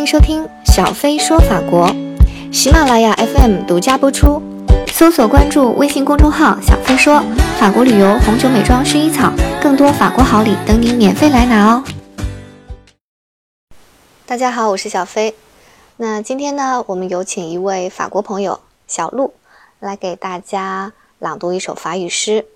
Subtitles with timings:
[0.00, 1.94] 欢迎收听小飞说法国，
[2.50, 4.40] 喜马拉雅 FM 独家播出。
[4.86, 7.22] 搜索关注微信公众号“小飞说
[7.58, 9.30] 法国旅游、红酒、美妆、薰衣草”，
[9.62, 11.84] 更多法国好礼等你免费来拿哦！
[14.24, 15.34] 大家好，我是小飞。
[15.98, 19.34] 那今天呢，我们有请一位法国朋友小鹿
[19.80, 22.46] 来给大家朗读一首法语诗。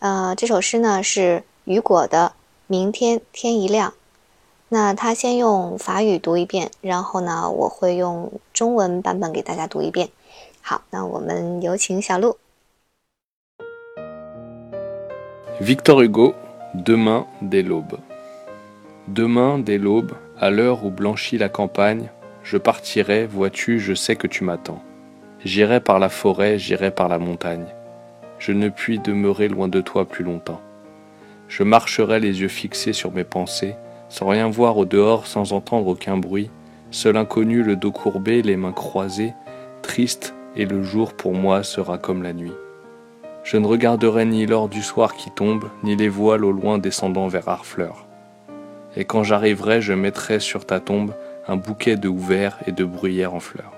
[0.00, 2.34] 呃，这首诗呢是雨果的
[2.66, 3.88] 《明天天一亮》。
[4.71, 10.09] 那他先用法语读一遍，然后呢，我会用中文版本给大家读一遍。
[10.61, 12.37] 好，那我们有请小鹿。
[15.61, 16.33] Victor Hugo,
[16.73, 17.97] demain dès l'aube.
[19.07, 22.09] Demain dès l'aube, à l'heure où blanchit la campagne,
[22.43, 24.81] je partirai, vois-tu, je sais que tu m'attends.
[25.45, 27.65] J'irai par la forêt, j'irai par la montagne.
[28.37, 30.59] Je ne puis demeurer loin de toi plus longtemps.
[31.47, 33.75] Je marcherai les yeux fixés sur mes pensées,
[34.12, 36.50] sans rien voir au dehors, sans entendre aucun bruit,
[36.90, 39.32] seul inconnu, le dos courbé, les mains croisées,
[39.80, 42.52] triste, et le jour pour moi sera comme la nuit.
[43.42, 47.26] Je ne regarderai ni l'or du soir qui tombe, ni les voiles au loin descendant
[47.26, 48.06] vers Harfleur.
[48.96, 51.14] Et quand j'arriverai, je mettrai sur ta tombe
[51.48, 53.72] un bouquet de houverts et de bruyères en fleurs.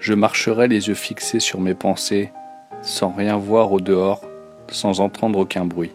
[0.00, 2.32] Je marcherai les yeux fixés sur mes pensées,
[2.80, 4.22] sans rien voir au dehors,
[4.68, 5.92] sans entendre aucun bruit.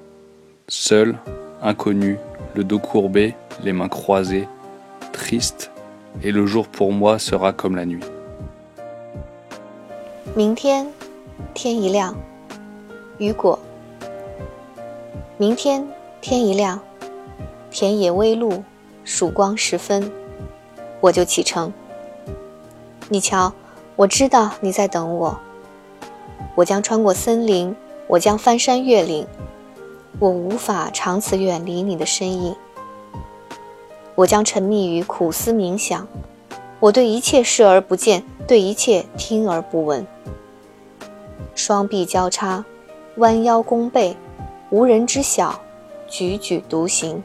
[0.67, 1.17] Seul,
[1.63, 2.19] inconnu,
[2.53, 4.47] le dos courbé, les mains croisées,
[5.11, 5.71] triste,
[6.23, 8.03] et le jour pour moi sera comme la nuit.
[10.35, 10.87] 明天
[11.53, 12.15] 天一亮，
[13.17, 13.59] 雨果。
[15.37, 15.87] 明天
[16.21, 16.79] 天一亮，
[17.69, 18.63] 田野微露，
[19.03, 20.11] 曙光时分，
[20.99, 21.73] 我就启程。
[23.09, 23.53] 你瞧，
[23.95, 25.39] 我知道你在等我。
[26.55, 27.75] 我将穿过森林，
[28.07, 29.25] 我将翻山越岭。
[30.19, 32.55] 我无法长此远离你的身影。
[34.15, 36.07] 我将沉迷于苦思冥想，
[36.79, 40.05] 我对一切视而不见，对一切听而不闻。
[41.55, 42.63] 双臂交叉，
[43.17, 44.15] 弯腰弓背，
[44.69, 45.59] 无人知晓，
[46.09, 47.23] 踽踽独行。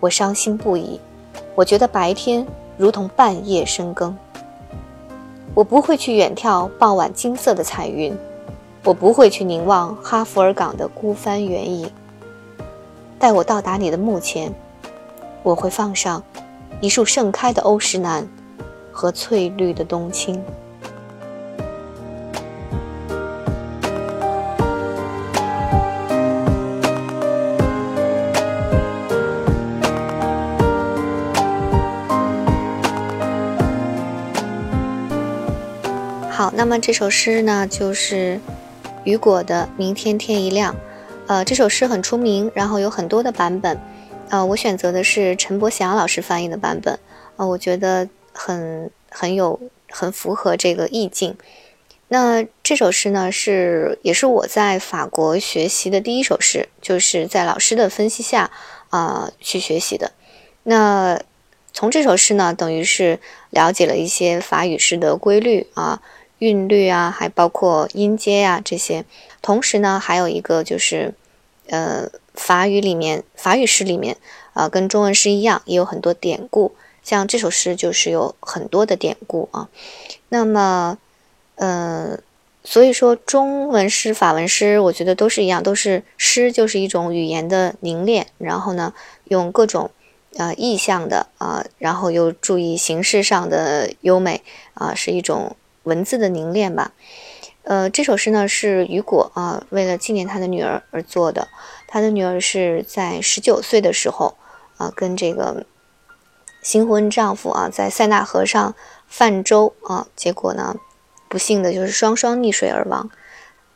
[0.00, 1.00] 我伤心不已，
[1.54, 4.16] 我觉得白天如同半夜深更。
[5.54, 8.16] 我不会去远眺傍晚金色的彩云。
[8.84, 11.90] 我不会去凝望哈弗尔港的孤帆远影。
[13.18, 14.52] 待我到达你的墓前，
[15.42, 16.22] 我会放上
[16.82, 18.28] 一束盛开的欧石楠
[18.92, 20.44] 和翠绿的冬青。
[36.30, 38.38] 好，那么这首诗呢，就是。
[39.04, 40.74] 雨果的《明天天一亮》，
[41.26, 43.78] 呃，这首诗很出名，然后有很多的版本，
[44.30, 46.98] 呃，我选择的是陈伯祥老师翻译的版本，
[47.36, 49.60] 呃，我觉得很很有
[49.90, 51.36] 很符合这个意境。
[52.08, 58.50] 那这首诗呢，是也是我在法国学习的第一首诗，就是在老师的分析下
[58.88, 60.12] 啊去学习的。
[60.62, 61.20] 那
[61.74, 63.18] 从这首诗呢，等于是
[63.50, 66.00] 了解了一些法语诗的规律啊。
[66.44, 69.06] 韵律啊，还包括音阶啊这些。
[69.40, 71.14] 同时呢，还有一个就是，
[71.68, 74.18] 呃，法语里面，法语诗里面
[74.52, 76.74] 啊，跟中文诗一样，也有很多典故。
[77.02, 79.68] 像这首诗就是有很多的典故啊。
[80.28, 80.98] 那么，
[81.56, 82.18] 呃，
[82.62, 88.26] 所以说中文诗、法文诗，我觉得都是一样，都是诗就是一种语言的凝练。
[88.36, 88.92] 然后呢，
[89.24, 89.90] 用各种
[90.36, 94.42] 呃意象的啊，然后又注意形式上的优美
[94.74, 95.56] 啊，是一种。
[95.84, 96.92] 文字的凝练吧，
[97.62, 101.48] 呃，这首诗呢是雨果啊，为了纪念他的女儿而做的。
[101.86, 104.36] 他的女儿是在十九岁的时候
[104.78, 105.64] 啊，跟这个
[106.62, 108.74] 新婚丈夫啊，在塞纳河上
[109.06, 110.76] 泛舟啊，结果呢，
[111.28, 113.08] 不幸的就是双双溺水而亡。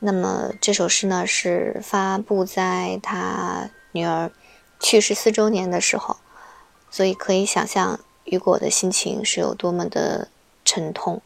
[0.00, 4.30] 那么这首诗呢是发布在他女儿
[4.80, 6.16] 去世四周年的时候，
[6.90, 10.28] 所以可以想象雨果的心情是有多么的
[10.64, 11.20] 沉痛。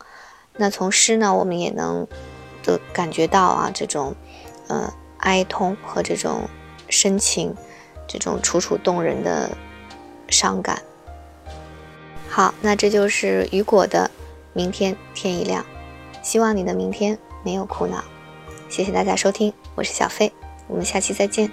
[0.57, 2.07] 那从诗呢，我们也能
[2.63, 4.15] 的感觉到啊，这种
[4.69, 6.49] 呃哀痛和这种
[6.89, 7.55] 深情，
[8.07, 9.51] 这种楚楚动人的
[10.29, 10.83] 伤感。
[12.29, 14.11] 好，那这就是雨果的
[14.53, 15.63] 《明天天一亮》，
[16.23, 18.05] 希望你的明天没有苦恼。
[18.69, 20.33] 谢谢大家收听，我是小飞，
[20.67, 21.51] 我们下期再见。